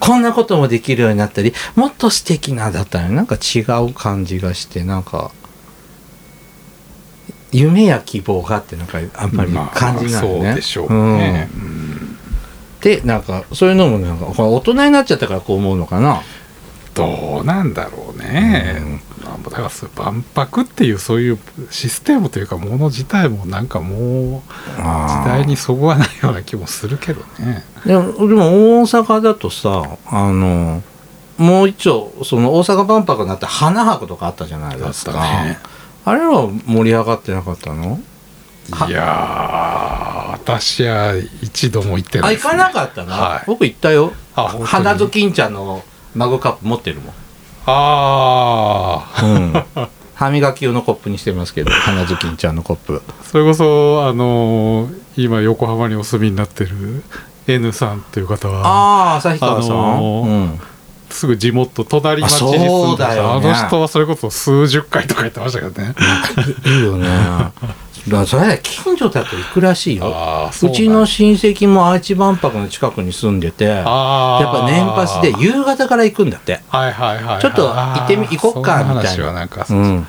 [0.00, 5.30] こんなこともできるようになったりもっと素敵なだったらなんか違う感じがしてなんか
[7.52, 10.44] 夢や希望があってなんかあんまりまあ感じないよね。
[10.44, 11.48] そうでしょうね。
[11.54, 11.62] うん。
[11.62, 11.88] うん
[12.80, 16.22] でなんかそういうのもなんか大人になっちゃったからこう思うのかな。
[16.94, 21.38] どうなんだろうね、まあだから万博っていうそういう
[21.70, 24.42] システムというかもの自体もなんかもう
[24.76, 24.82] 時
[25.24, 27.64] 代にそぐわないような気もするけどね。
[27.86, 30.82] でもでも大阪だとさあの
[31.36, 35.12] もう一丁その大阪万博になって花博とかあったじゃないですか。
[35.12, 35.58] たね。
[36.04, 38.00] あれは盛り上がってなかったの？
[38.70, 43.44] はいやー私は一度も行ってないです、あ行かなかったの、はい。
[43.46, 44.12] 僕行ったよ。
[44.34, 45.82] 花ず金ちゃんの
[46.14, 47.14] マグカップ持ってるもん、
[47.70, 53.02] ああうん、歯磨き用のコップにしてますけど花ず金ちゃんのコップ。
[53.22, 57.02] それこそあのー今横浜にお住みになってる
[57.48, 60.60] N さんっていう方はああ旭川さん、あのーうん。
[61.10, 63.20] すぐ地元隣町に住んであね。
[63.20, 65.94] あの人はそれこそ数十回とか言ってましたけどね。
[66.66, 67.08] いいよね
[68.08, 70.50] だそれ近所だと行くらしいよ。
[70.50, 76.60] うちの親戚も愛知万博の近くに住んでてやっあぱ年パスで夕方から行くんだって。
[76.68, 77.24] はいはいはい。
[77.24, 79.00] はいちょっと行ってみ行こっかみたいな。
[79.02, 80.06] 話はなんか、うん。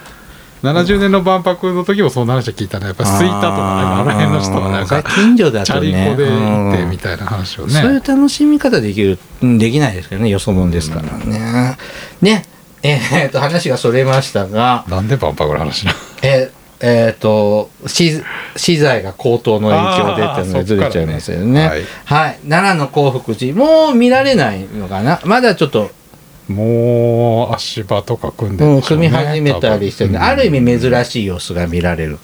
[0.62, 11.78] 70年の万博の時もそんな話聞いたねやっぱ吹田とかねあの辺の人はなんか近所だチャとねリコで行ってうんみたいな話をね、そういう楽しみ方できるうんできないですけどねよそもんですからね。
[12.22, 12.44] ね。
[12.84, 14.84] えーっと話がそれましたが。
[14.90, 15.98] なんで万博の話なの？
[16.24, 18.22] えーえーっと資
[18.56, 21.46] 資材が高騰の影響でっていうのあーでずれちゃいますよね。
[21.46, 25.20] そっからねはい、奈良の興福寺もう見られないのかな？
[25.26, 25.92] まだちょっと、
[26.48, 32.18] もう足場とか組んでうん、るでしょうね組み始めたりしてるんで、多分ある意味珍しい様子が見られる。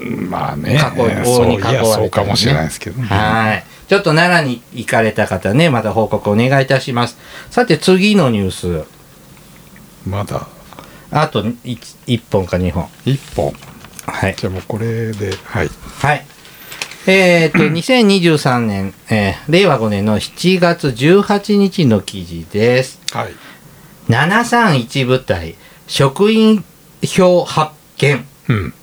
[0.00, 3.64] まあね囲いに囲われそうかもしれないですけどねはい。
[3.88, 7.18] ちょっと奈良に行かれた方ね、また報告お願いいたします。
[7.50, 8.86] さて次のニュース。
[10.06, 10.46] まだ
[11.10, 12.86] あと 1, 本か2本。
[13.04, 13.52] 一本
[14.10, 14.34] はい。
[14.36, 15.68] じゃあもうこれではい
[16.00, 16.26] はい。
[17.06, 23.00] えっ、と、 2023年、えー令和5年の7月18日の記事です。
[23.12, 23.32] はい
[24.08, 25.54] 731部隊、
[25.86, 26.64] 職員
[27.02, 28.26] 票発見。
[28.48, 28.74] うん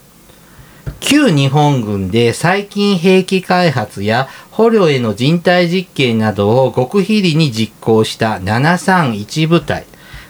[0.99, 9.85] 旧日本軍で最近兵器開発や捕虜への人体実験などを極秘裏に実行した731部隊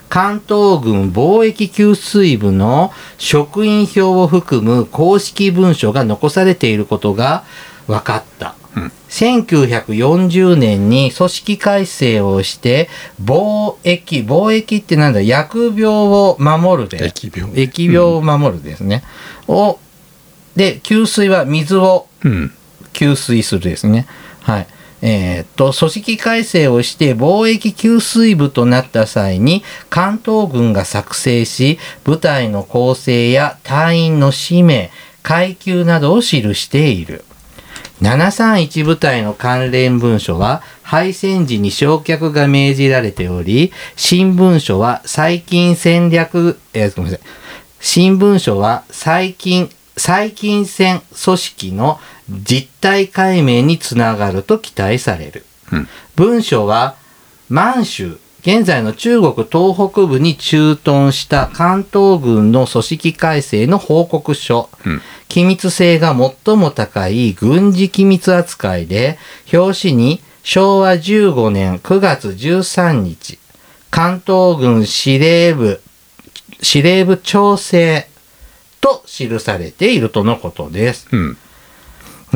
[0.10, 7.44] 関東軍貿易給水部の職員票を含む公式文書が残されていることが
[7.88, 12.90] 分かった、うん1940年に組織改正をして、
[13.24, 19.04] 貿易、貿易ってなんだ、疫病を守るで、疫病疫病を守るですね。
[19.48, 19.80] を、
[20.58, 22.52] で、給水は水をうん
[22.92, 24.08] 給水するですね。
[24.42, 24.68] はい。
[25.08, 34.90] えーっと、組織改正をして貿易給水部となった際に関東軍が作成し、部隊の構成や隊員の氏名、
[35.22, 37.24] 階級などを記している。
[38.02, 47.28] 731部隊の関連文書は敗戦時に焼却が命じられており、新文書は最近戦略、えーごめんなさい。
[47.80, 55.46] 新文書は最近、最近戦組織の実態解明につながると期待される。
[55.72, 56.96] うん文書は
[57.50, 64.70] 満州、現在の中国東北部に駐屯した関東軍の組織改正の報告書。
[64.86, 69.18] うん機密性が最も高い軍事機密扱いで、
[69.52, 73.40] 表紙に昭和15年9月13日、
[73.90, 75.82] 関東軍司令部、
[76.62, 78.08] 司令部調整
[78.80, 81.08] と記されているとのことです。
[81.12, 81.38] うん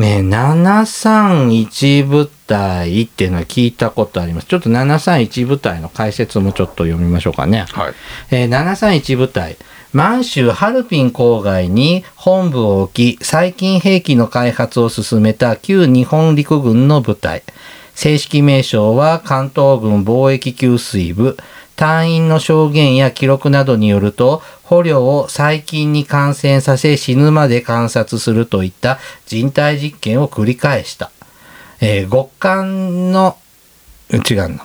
[0.00, 4.46] ね、731部隊っていうのは聞いたことあります。
[4.46, 7.66] ちょっと731部隊の解説もちょっと読みましょうかね。
[7.70, 7.94] はい
[8.30, 9.56] えー731部隊。
[9.92, 17.42] 満州ハルピン郊外に本部を置き、最近兵器の開発を進めた旧日本陸軍の部隊。
[17.94, 21.36] 正式名称は関東軍貿易給水部。
[21.80, 31.10] 隊員の証言や記録などによると、捕虜を細菌に感染させ死ぬまで観察するといった人体実験を繰り返した。
[31.80, 33.38] えー極寒の、
[34.12, 34.58] 違うの。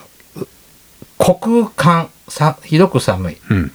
[1.17, 3.37] 黒寒、さひどく寒い。
[3.49, 3.71] うん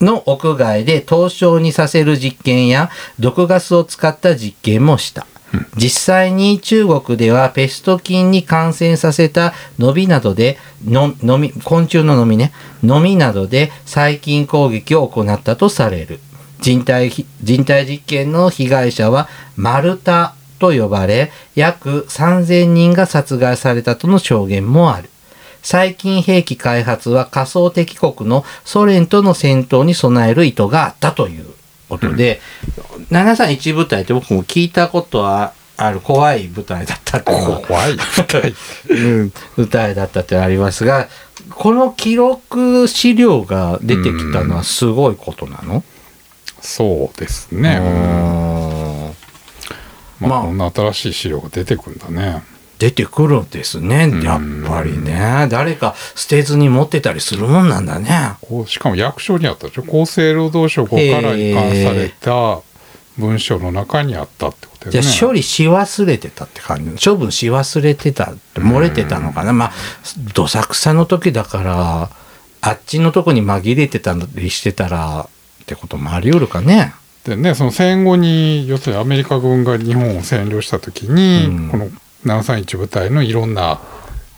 [0.00, 5.26] の屋外で凍傷にさせる実験や毒ガスを使った実験もした。
[5.76, 16.20] 実際に中国ではペスト菌に感染させたノミなどで、ののみ昆虫のノミね、ノミなどで細菌攻撃を行ったとされる。
[16.60, 17.10] 人体、
[17.42, 25.10] 人体実験の被害者はマルタと呼ばれ、約3000人が殺害されたとの証言もある。
[25.62, 31.55] 最近兵器開発は仮想敵国のソ連との戦闘に備える意図があったという
[31.88, 32.40] ことで、
[33.10, 37.96] 731部隊って僕も聞いたことはある怖い部隊だったって怖い。
[37.96, 38.54] 部隊
[38.88, 38.94] う
[39.24, 41.08] ん、部隊だったってありますが、
[41.50, 45.84] この記録資料が出てきたのはすごいことなの、
[46.60, 47.82] そうですうねん。
[50.18, 50.42] まあ、まあ。
[50.42, 52.42] こんな新しい資料が出てくるんだね
[52.78, 54.22] 出てくるんですねん。
[54.22, 55.48] やっぱりね。
[55.50, 58.36] 誰か捨てずに持ってたりするもんなんだね。
[58.66, 59.82] しかも役所にあったでしょ？
[59.82, 62.60] 厚生労働省から移管された
[63.16, 67.08] 文書の中にあったってことじゃですねあ処理し忘れてたって感じ？
[67.08, 69.54] 処分し忘れてたって漏れてたのかな？
[69.54, 69.72] まあ
[70.34, 72.10] どさくさの時だから
[72.60, 75.28] あっちのとこに紛れてたりしてたら
[75.62, 76.92] ってこともあり得るかね。
[77.24, 81.68] でねその戦後に要するにアメリカ軍が日本を占領した時に、うん。
[81.70, 81.88] この
[82.26, 83.80] 731部隊のいろんな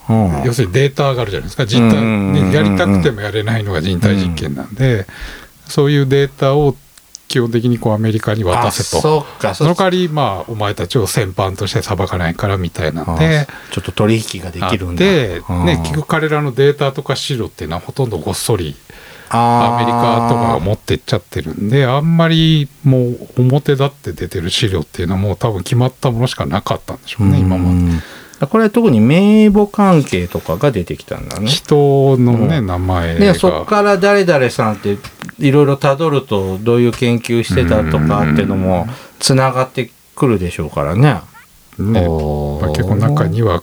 [0.09, 0.43] うん。
[0.45, 1.67] 要するにデータがあるじゃないですか。
[1.67, 5.07] 人体、ねやりたくてもやれないのが人体実験なんで、
[5.67, 6.75] そういうデータを
[7.29, 8.99] 基本的にこうアメリカに渡せと。
[8.99, 14.99] あそうかその代わりまあお前たちを戦犯として裁かないからみたいなんであちょっと取引ができるんだ。
[14.99, 15.67] て、うん。
[15.67, 18.75] ね、結局彼らのデータとか資料っていうのはほとんどごっそり
[19.31, 27.99] アアメリカとかが持ってっちゃってるんであんまりもう表立って出てる資料っていうのはもう多分決まったものしかなかったんでしょうね今まで。
[28.47, 31.49] これは特に名簿関係とかが出てきたんだね。
[31.49, 33.21] 人のね、う名前が。
[33.21, 34.97] でそこから誰々さんって
[35.41, 38.87] いろいろたどるとどういう研究してたとかっていうのも
[39.19, 41.21] つながってくるでしょうからね。
[41.79, 42.07] ね。
[42.07, 43.63] まあ、結構中には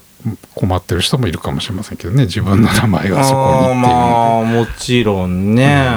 [0.56, 2.26] 困ってる人もいるかもしれませんけどね。
[2.26, 3.76] 自分の名前がそこにっていう。
[3.76, 5.88] まあもちろんね、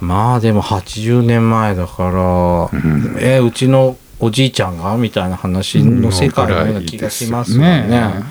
[0.00, 3.16] まあでも80年前だから、ん。
[3.20, 7.86] えうちのおじいちゃんがみたいな話の世界のような気がしますよね。
[7.86, 8.22] ね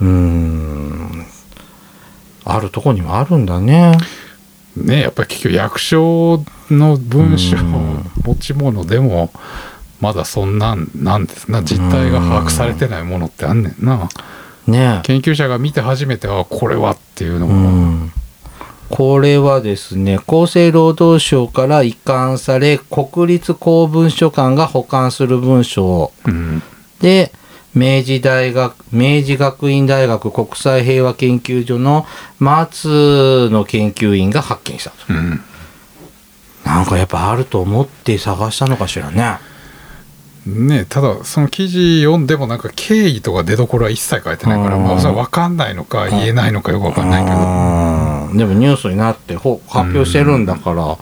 [0.00, 1.26] うーん。
[2.44, 3.96] あるとこにもあるんだね。
[4.76, 8.10] ねやっぱり結局役所の文書うん。
[8.24, 9.30] 持ち物でも
[10.00, 11.62] まだそんなんなんですな。
[11.62, 14.08] 実態が把握されてないものってあんねんな
[14.66, 15.00] ね。
[15.04, 18.12] 研究者が見て初めてはこれはっていうのうが、ん。
[18.88, 26.12] これはですね厚生労働省から移管され国立公文書館が保管する文書。
[26.24, 26.62] うん。
[27.00, 27.32] で
[27.74, 32.06] 明治大学明治学院大学国際平和研究所の
[32.38, 34.96] 松の研究員が発見したと。
[35.10, 35.40] うん。
[36.64, 39.38] なんかやっぱあると思って探したのかしらね
[40.46, 44.84] ねただその記事読んでもなんか経緯とか出どころは一切書いてないから、うん。
[44.84, 47.36] まあ、それは分かんないのか言えないのかよく分かんないけど、
[48.30, 48.38] うん。
[48.38, 50.98] でもニュースになってほ発表してるんだから、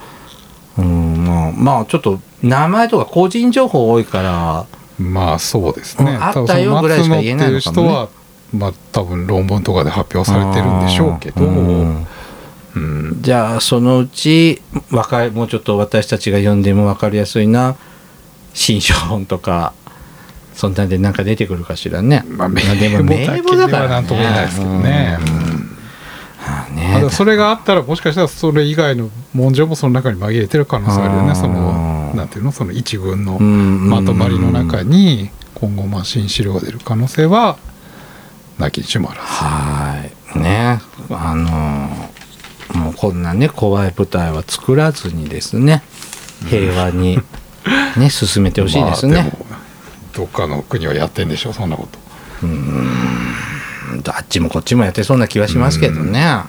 [0.78, 1.24] うん。
[1.26, 4.66] まあ、まあちょっと名前とか個人情報多いから。
[4.98, 7.88] まあそうですね、うんあったよぐらいしか言えないのかもね。
[7.88, 8.08] 人は
[8.52, 12.06] まあ多分論文とかで発表されてるんでしょうけど、うん。
[12.76, 13.18] うん。
[13.20, 17.76] じゃあそのうちわかもうちょっと私たちが読んでも分かりやすいな
[18.54, 19.74] 新書本とか
[20.54, 22.24] そんなんでなんか出てくるかしらね。
[22.28, 23.88] まあ名でも名簿簿だからね。
[23.88, 25.18] はなんとも言えないですけどね。
[26.70, 32.52] ねそれがあったらもしかしたらそれ以外の文書もその中に紛れてる可能性あるようんねそのなんていうの？
[32.52, 37.58] その一軍のうんまとまりの中に今後まあ新資料が出る可能性は
[38.58, 39.26] なきにしもあらず。
[39.26, 40.04] は
[40.36, 40.38] い。
[40.38, 40.80] ね。
[41.10, 45.82] あのもうこんなね怖い舞台は作らずにですね
[46.48, 47.18] 平和に
[47.96, 49.32] ね進めてほしいですね。
[49.48, 49.64] まあ
[50.14, 51.98] どっかの国はやってんでしょそんなこと。
[54.12, 56.42] あっちもこっちもやってそうな気はしますけどね。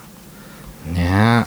[0.94, 1.46] ね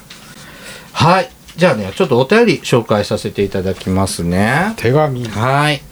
[0.92, 1.30] はい。
[1.56, 4.74] じゃあね、ちょっとお便り紹介させていただきますね。
[4.76, 5.82] 手紙はい。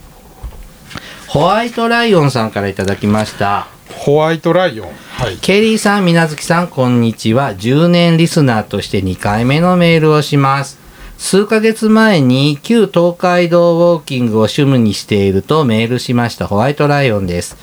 [1.28, 3.66] ホワイトライオンさんからいただきました。
[3.90, 7.54] ホワイトライオンはいケリーさん、みなずきさん、こんにちは。
[7.54, 10.85] 10年リスナーとして2回目のメールをします。
[11.18, 17.56] 数ヶ月前に旧東海道ウォーキングを趣味にしているとメールしましたホワイトライオンです。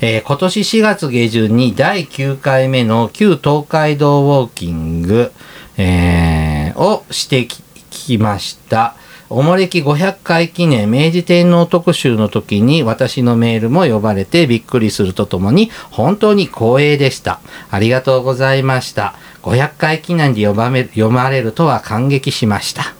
[0.00, 5.32] えー今年4月下旬に第9回目の旧東海道ウォーキング、
[5.76, 7.46] えーをして
[7.90, 8.96] きました。
[9.30, 17.40] おもれき500回記念明治天皇特集の時に私のメールも呼ばれてびっくりするとともに本当に光栄でした。
[17.70, 19.14] ありがとうございました。
[19.44, 22.94] 500回記念で呼ばめ読まれるとは感激しました。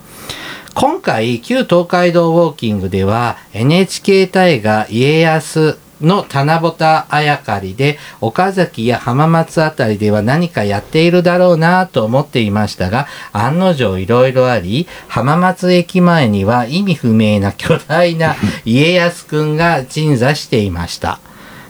[0.74, 6.74] 今回旧東海道ウォーキングでは NHK 大河家康の七夕
[7.08, 18.34] あやかりで岡崎や浜松あたりでは何かやっているだろうなと思っていましたが案の定いろいろあり浜松駅前には意味不明な巨大な
[18.66, 21.20] 家康くんが鎮座していました。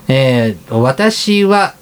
[0.07, 1.75] えー私は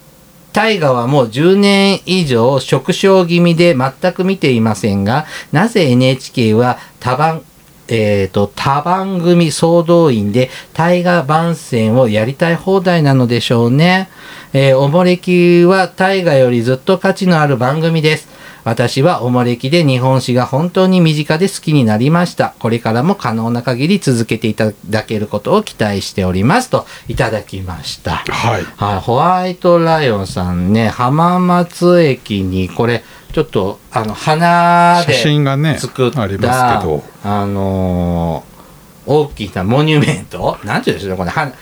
[0.53, 7.41] 大河はもう10年以上縮小気味で全く見ていませんが、なぜ NHK は多番、
[7.87, 14.09] えーと、多番組総動員で大河番宣をやりたい放題なのでしょうね。
[14.53, 18.32] えーおもれきは大河よりずっと価値のある番組です。
[18.63, 22.55] 私はおもれきで日本史が本当に身近で好きになりました。
[22.59, 26.69] これからも可能な限り続けていただけることを期待しております。
[26.69, 28.17] といただきました。
[28.17, 33.03] はいはい、ホワイトライオンさんね、浜松駅に、これ、
[33.33, 38.53] ちょっと、あの、花写で真がね作った、ありますけどあのー
[39.05, 40.57] 大きなモニュメント？
[40.63, 41.53] なんていうんですかね、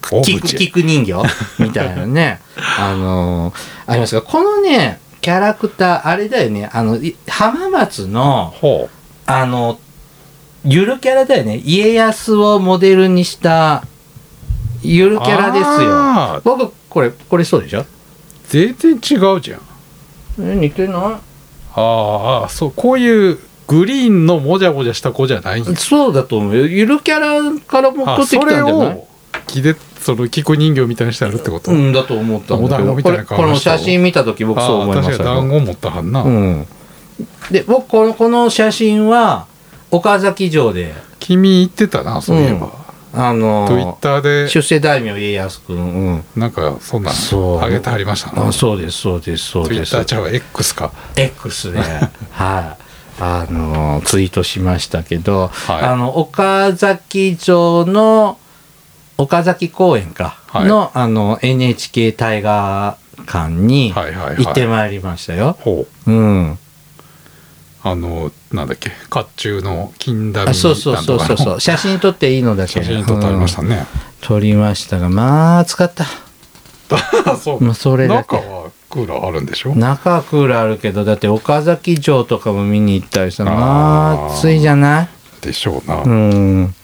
[0.00, 1.14] これ、菊人形？
[1.58, 2.40] みたいなね、
[2.78, 3.54] あのー
[3.86, 8.90] ありますが、このね、キャラクター、あれだよね、あの、い浜松の、ほ
[9.24, 9.78] あの、
[10.66, 11.62] ゆるキャラだよね。
[11.64, 13.84] 家康をモデルにした、
[14.82, 16.42] ゆるキャラですよ。
[16.44, 17.86] 僕、これ、これそうでしょ？
[18.50, 19.60] 全然違うじゃん。
[20.40, 21.20] え、似てな
[21.74, 26.66] ああそうこういうグリーンのもじゃもじゃした子じゃないそうだと思うよ。
[26.66, 28.72] ゆるキャラからも取ってきたんじゃない？
[28.72, 29.08] を
[29.46, 29.74] 木で
[30.04, 32.94] その菊人形みたいにしてあるってこと、うん、だと思ったんだけど。
[32.94, 36.66] これこの写真見たとき僕そう思いました確かに団子持ったはんな、うん。
[37.50, 39.46] で、僕、この、この写真は、
[39.90, 42.84] 岡崎城で、君言ってたなそういえば、
[43.14, 44.48] あのツイッターで。
[44.48, 46.24] 出世大名家康くん、うん。
[46.36, 47.62] なんかそんなんそう。
[47.62, 49.90] あげてはりましたなあそうです、そうです、そうです。
[49.90, 50.30] ツイッターちゃうわ。
[50.30, 50.92] X か。
[51.16, 51.78] X で、
[52.32, 52.82] はい、
[53.20, 55.82] あのツイートしましたけど、はい。
[55.82, 58.36] あの岡崎城の
[59.18, 60.66] 岡崎公園かはい。
[60.66, 62.96] の,、あの NHK 大河
[63.26, 65.56] 館に行ってまいりましたよ。
[65.60, 66.10] ほう。
[66.10, 66.58] うん、
[67.82, 71.60] あのなんだっけ甲冑の金だあそうそうそうそうそう。
[71.60, 72.72] 写真撮っていいのだけ。
[72.82, 73.68] 写真撮りましたうん。
[73.68, 73.86] ね、
[74.20, 76.04] 撮りましたがまあ暑かった。
[77.36, 78.36] そうまあそれだけ。
[78.36, 79.74] 中はクーラーあるんでしょ？
[79.74, 85.08] 中はクーラーあるけどだって岡崎城とかも見に行ったりしたらまあ暑いじゃない？
[85.40, 86.74] でしょうな、うん。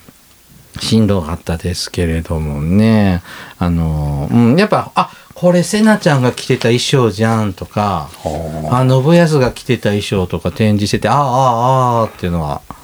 [0.78, 3.22] しんどかったですけれどもね。
[3.58, 12.74] あの、うん、やっぱ、あ、これせなちゃんが着てた衣装じゃんとか、はあ、信康が着てた衣装とか展示してて、ああ、ああ、ああっていうのは、あ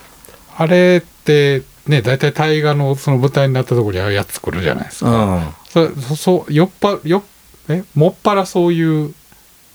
[0.58, 5.94] あれってね大体大河のその舞台になったところにああやつ来るじゃないですか、うん。
[5.94, 7.22] そそそうよっぱよっ
[7.68, 9.14] えもっぱらそういう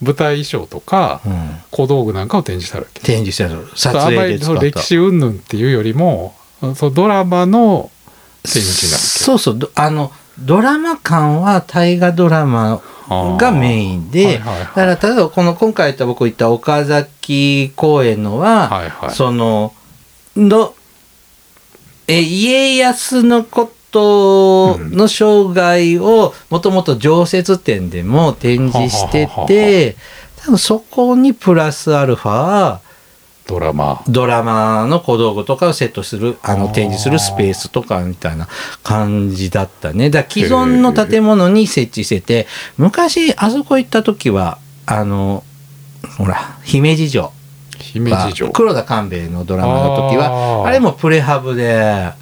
[0.02, 3.68] 舞台衣装とかうん、小道具なんかを展示したわけ展示してる。
[3.76, 4.64] 撮あんま影で使った。
[4.66, 6.34] りその歴史云々っていうよりも
[6.76, 7.92] そのドラマの
[8.44, 12.82] 展示になるそうそうどあのドラマ館は大河ドラマ
[13.38, 14.60] がメインで、はいはいはい。
[14.60, 19.12] だから例えばこの今回僕言った岡崎公園のは、はいはい。
[19.12, 19.74] その
[20.36, 20.74] の
[22.08, 29.96] え家康のことの生涯をもともと常設展でも展示してははははて
[30.38, 32.80] 多分そこにプラスアルファ
[33.48, 34.04] ドラマ。
[34.08, 38.48] ドラマの小道具とかをセットするあの展示するスペースとかみたいな
[38.84, 40.10] 感じだったね。
[40.10, 45.44] だ既存の建物に設置してて昔あそこ行った時はあの
[46.18, 47.32] ほら姫路城。
[47.80, 48.52] 姫路城。
[48.52, 52.14] 黒田官兵衛のドラマの時はあれもプレハブで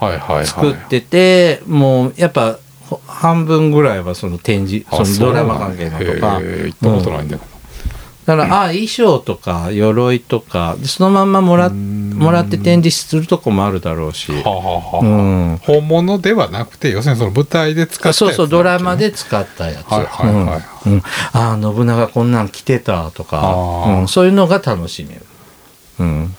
[0.00, 0.46] はいはいはい。
[0.46, 2.58] 作ってて、もうやっぱ
[2.88, 6.40] ほ半分ぐらいはその展示あそのドラマ関係のとか。
[6.40, 7.57] 行ったことないんだけど、
[8.28, 12.10] だから、あ衣装とか鎧とかでそのまんまもらうん。
[12.10, 15.06] もらって展示するとこもあるだろうし、はあはあはあ。
[15.06, 20.92] うん、本物ではなくて要するにその舞台で使ったやつそうそうドラマでで使ったやつ、はいはいはいうん。
[20.92, 21.02] うん。
[21.32, 24.00] ああ信長こんなん着てたとか。
[24.00, 25.22] うん、そういうのが楽しめる、
[26.00, 26.36] うん、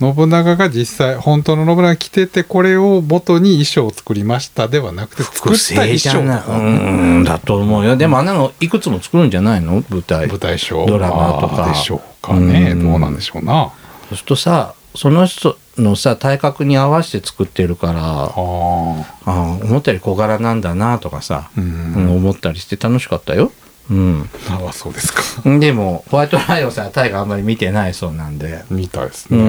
[0.00, 6.20] 信長が実際本当の信長着ててこれを元に衣装を作りましたではなくて作った衣装。
[6.20, 7.96] うん、だと思うよ。
[7.96, 9.84] でもあんなのいくつも作るんじゃないの？
[9.90, 10.26] 舞台。
[10.26, 11.56] 舞台衣装ドラマとか。
[11.56, 12.72] まあでしょうかね。
[12.72, 12.82] うん。
[12.82, 13.72] どうなんでしょうな。
[14.08, 23.52] そうするとさその人のさ体格に合わせて作ってるからああー思ったより小柄なんだなとかさ、ううんん思ったりして楽しかったよ。
[23.90, 25.22] うん、あそうですか。
[25.58, 28.64] でもホワイトライオンさんタイがあんまり見てないそうなんで。
[28.70, 29.46] みたいですね、うん。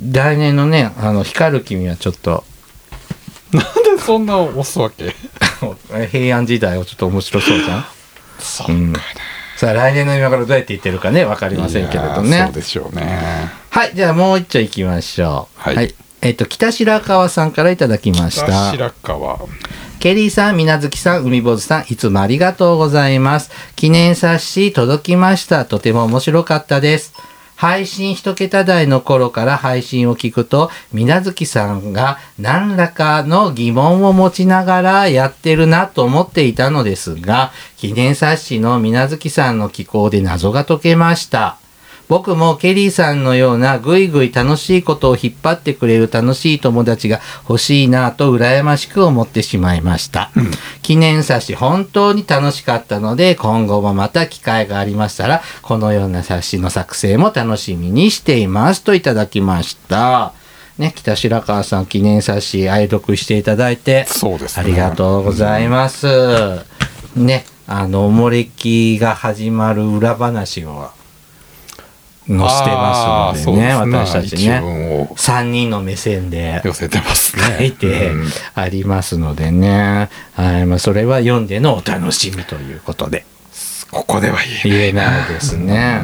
[0.00, 0.12] うん。
[0.12, 2.44] 来年のね「あの光る君」はちょっと。
[3.52, 3.62] なん
[3.96, 5.14] でそんな押すわけ？
[6.10, 7.84] 平安時代をちょっと面白そうじゃん？
[8.40, 8.92] そうかね、
[9.56, 12.44] さあ来年の今からどうやって言ってるかね分かりませんけれどね。
[12.46, 13.50] そうでしょうね。
[13.70, 15.60] はいじゃあもう一丁いきましょう。
[15.60, 15.94] はい。
[16.22, 18.70] えっ、と北白川さんからいただきました。
[18.70, 19.38] 白川
[20.02, 23.52] ケリーさん、みなずきさん、海坊主さん、いつもありがとうございます。
[23.76, 25.64] 記念冊子届きました。
[25.64, 27.14] とても面白かったです。
[27.54, 41.61] 配信一桁台の頃から配信を聞くと、みなずきさんが何らかの疑問を持ちながらやってるなと思っていたのですが、記念冊子のみなずきさんの寄稿で謎が解けました。
[42.12, 50.30] 僕もケリーさんのようなぐいぐい楽しいことを引っ張ってくれる楽しい友達が欲しいなぁと羨ましく思ってしまいました。
[50.82, 60.34] 記念冊子本当に楽しかったので今後もまた機会がありましたらこのような冊子の作成も楽しみにしていますといただきました。
[60.76, 66.06] ね、北白川さん記念冊子愛読していただいてそうですねありがとうございます。
[67.16, 70.90] ね、あの、おもれきが始まる裏話を
[72.28, 74.60] 載せてますのでね、です私たち一ね。
[74.60, 80.08] 文を3人の目線で寄せてますね書いてうんありますのでね。
[80.34, 83.24] はい、まあ、それは読んでのお楽しみということで。
[83.90, 86.00] ここでは言えない言えないですね。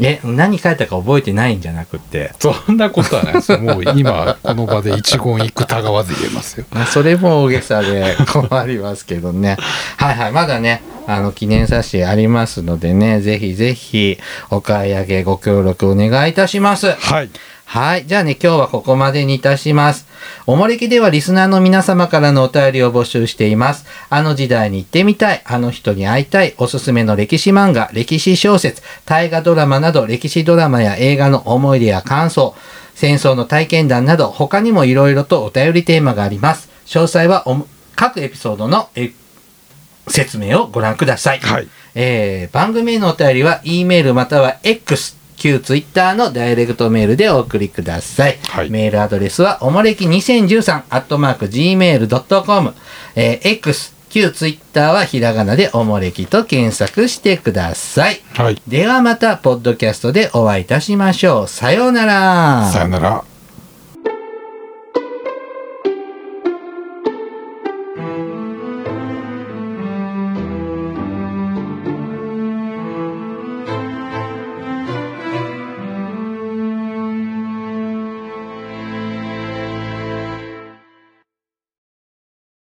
[0.00, 2.32] え、何書いたか覚えてないんじゃなくて。
[2.38, 9.56] そんなことはないです もう今この場で一言一句たがわず言えますよ まあ、それも大げさで困りますけどね。
[9.96, 10.32] はいはい。
[10.32, 14.18] まだね、あの、記念冊子ありますのでね、ぜひぜひ
[14.50, 16.92] お買い上げご協力お願いいたします。
[16.92, 17.30] はい
[17.68, 18.06] はい。
[18.06, 20.06] じゃあね、今日はここまでにいたします。
[20.46, 23.84] おもれきではリスナーの皆様からのお便りを募集しています。
[24.08, 32.54] あの時代に行ってみたい、あの人に会いたい、おすすめの歴史漫画、歴史小説、大河ドラマなど歴史ドラマや映画の思い出や感想、
[32.94, 36.70] 戦争の体験談など他にもいろいろとお便りテーマがあります。
[36.86, 39.12] 詳細はお各エピソードのえ
[40.08, 41.40] 説明をご覧ください。
[41.40, 48.38] はいえー番組へのお便りは E メールまたは X 旧 Twitter のダイレクトメールでお送りください。
[48.48, 52.74] はいメールアドレスはおもれき2013アットマーク Gmail.com、
[53.14, 58.20] えー X 旧 Twitter はひらがなでおもれきと検索してください。
[58.34, 61.48] はいではまたポッドキャストでお会いいたしましょう。
[61.48, 62.70] さようなら。
[62.72, 63.24] さよなら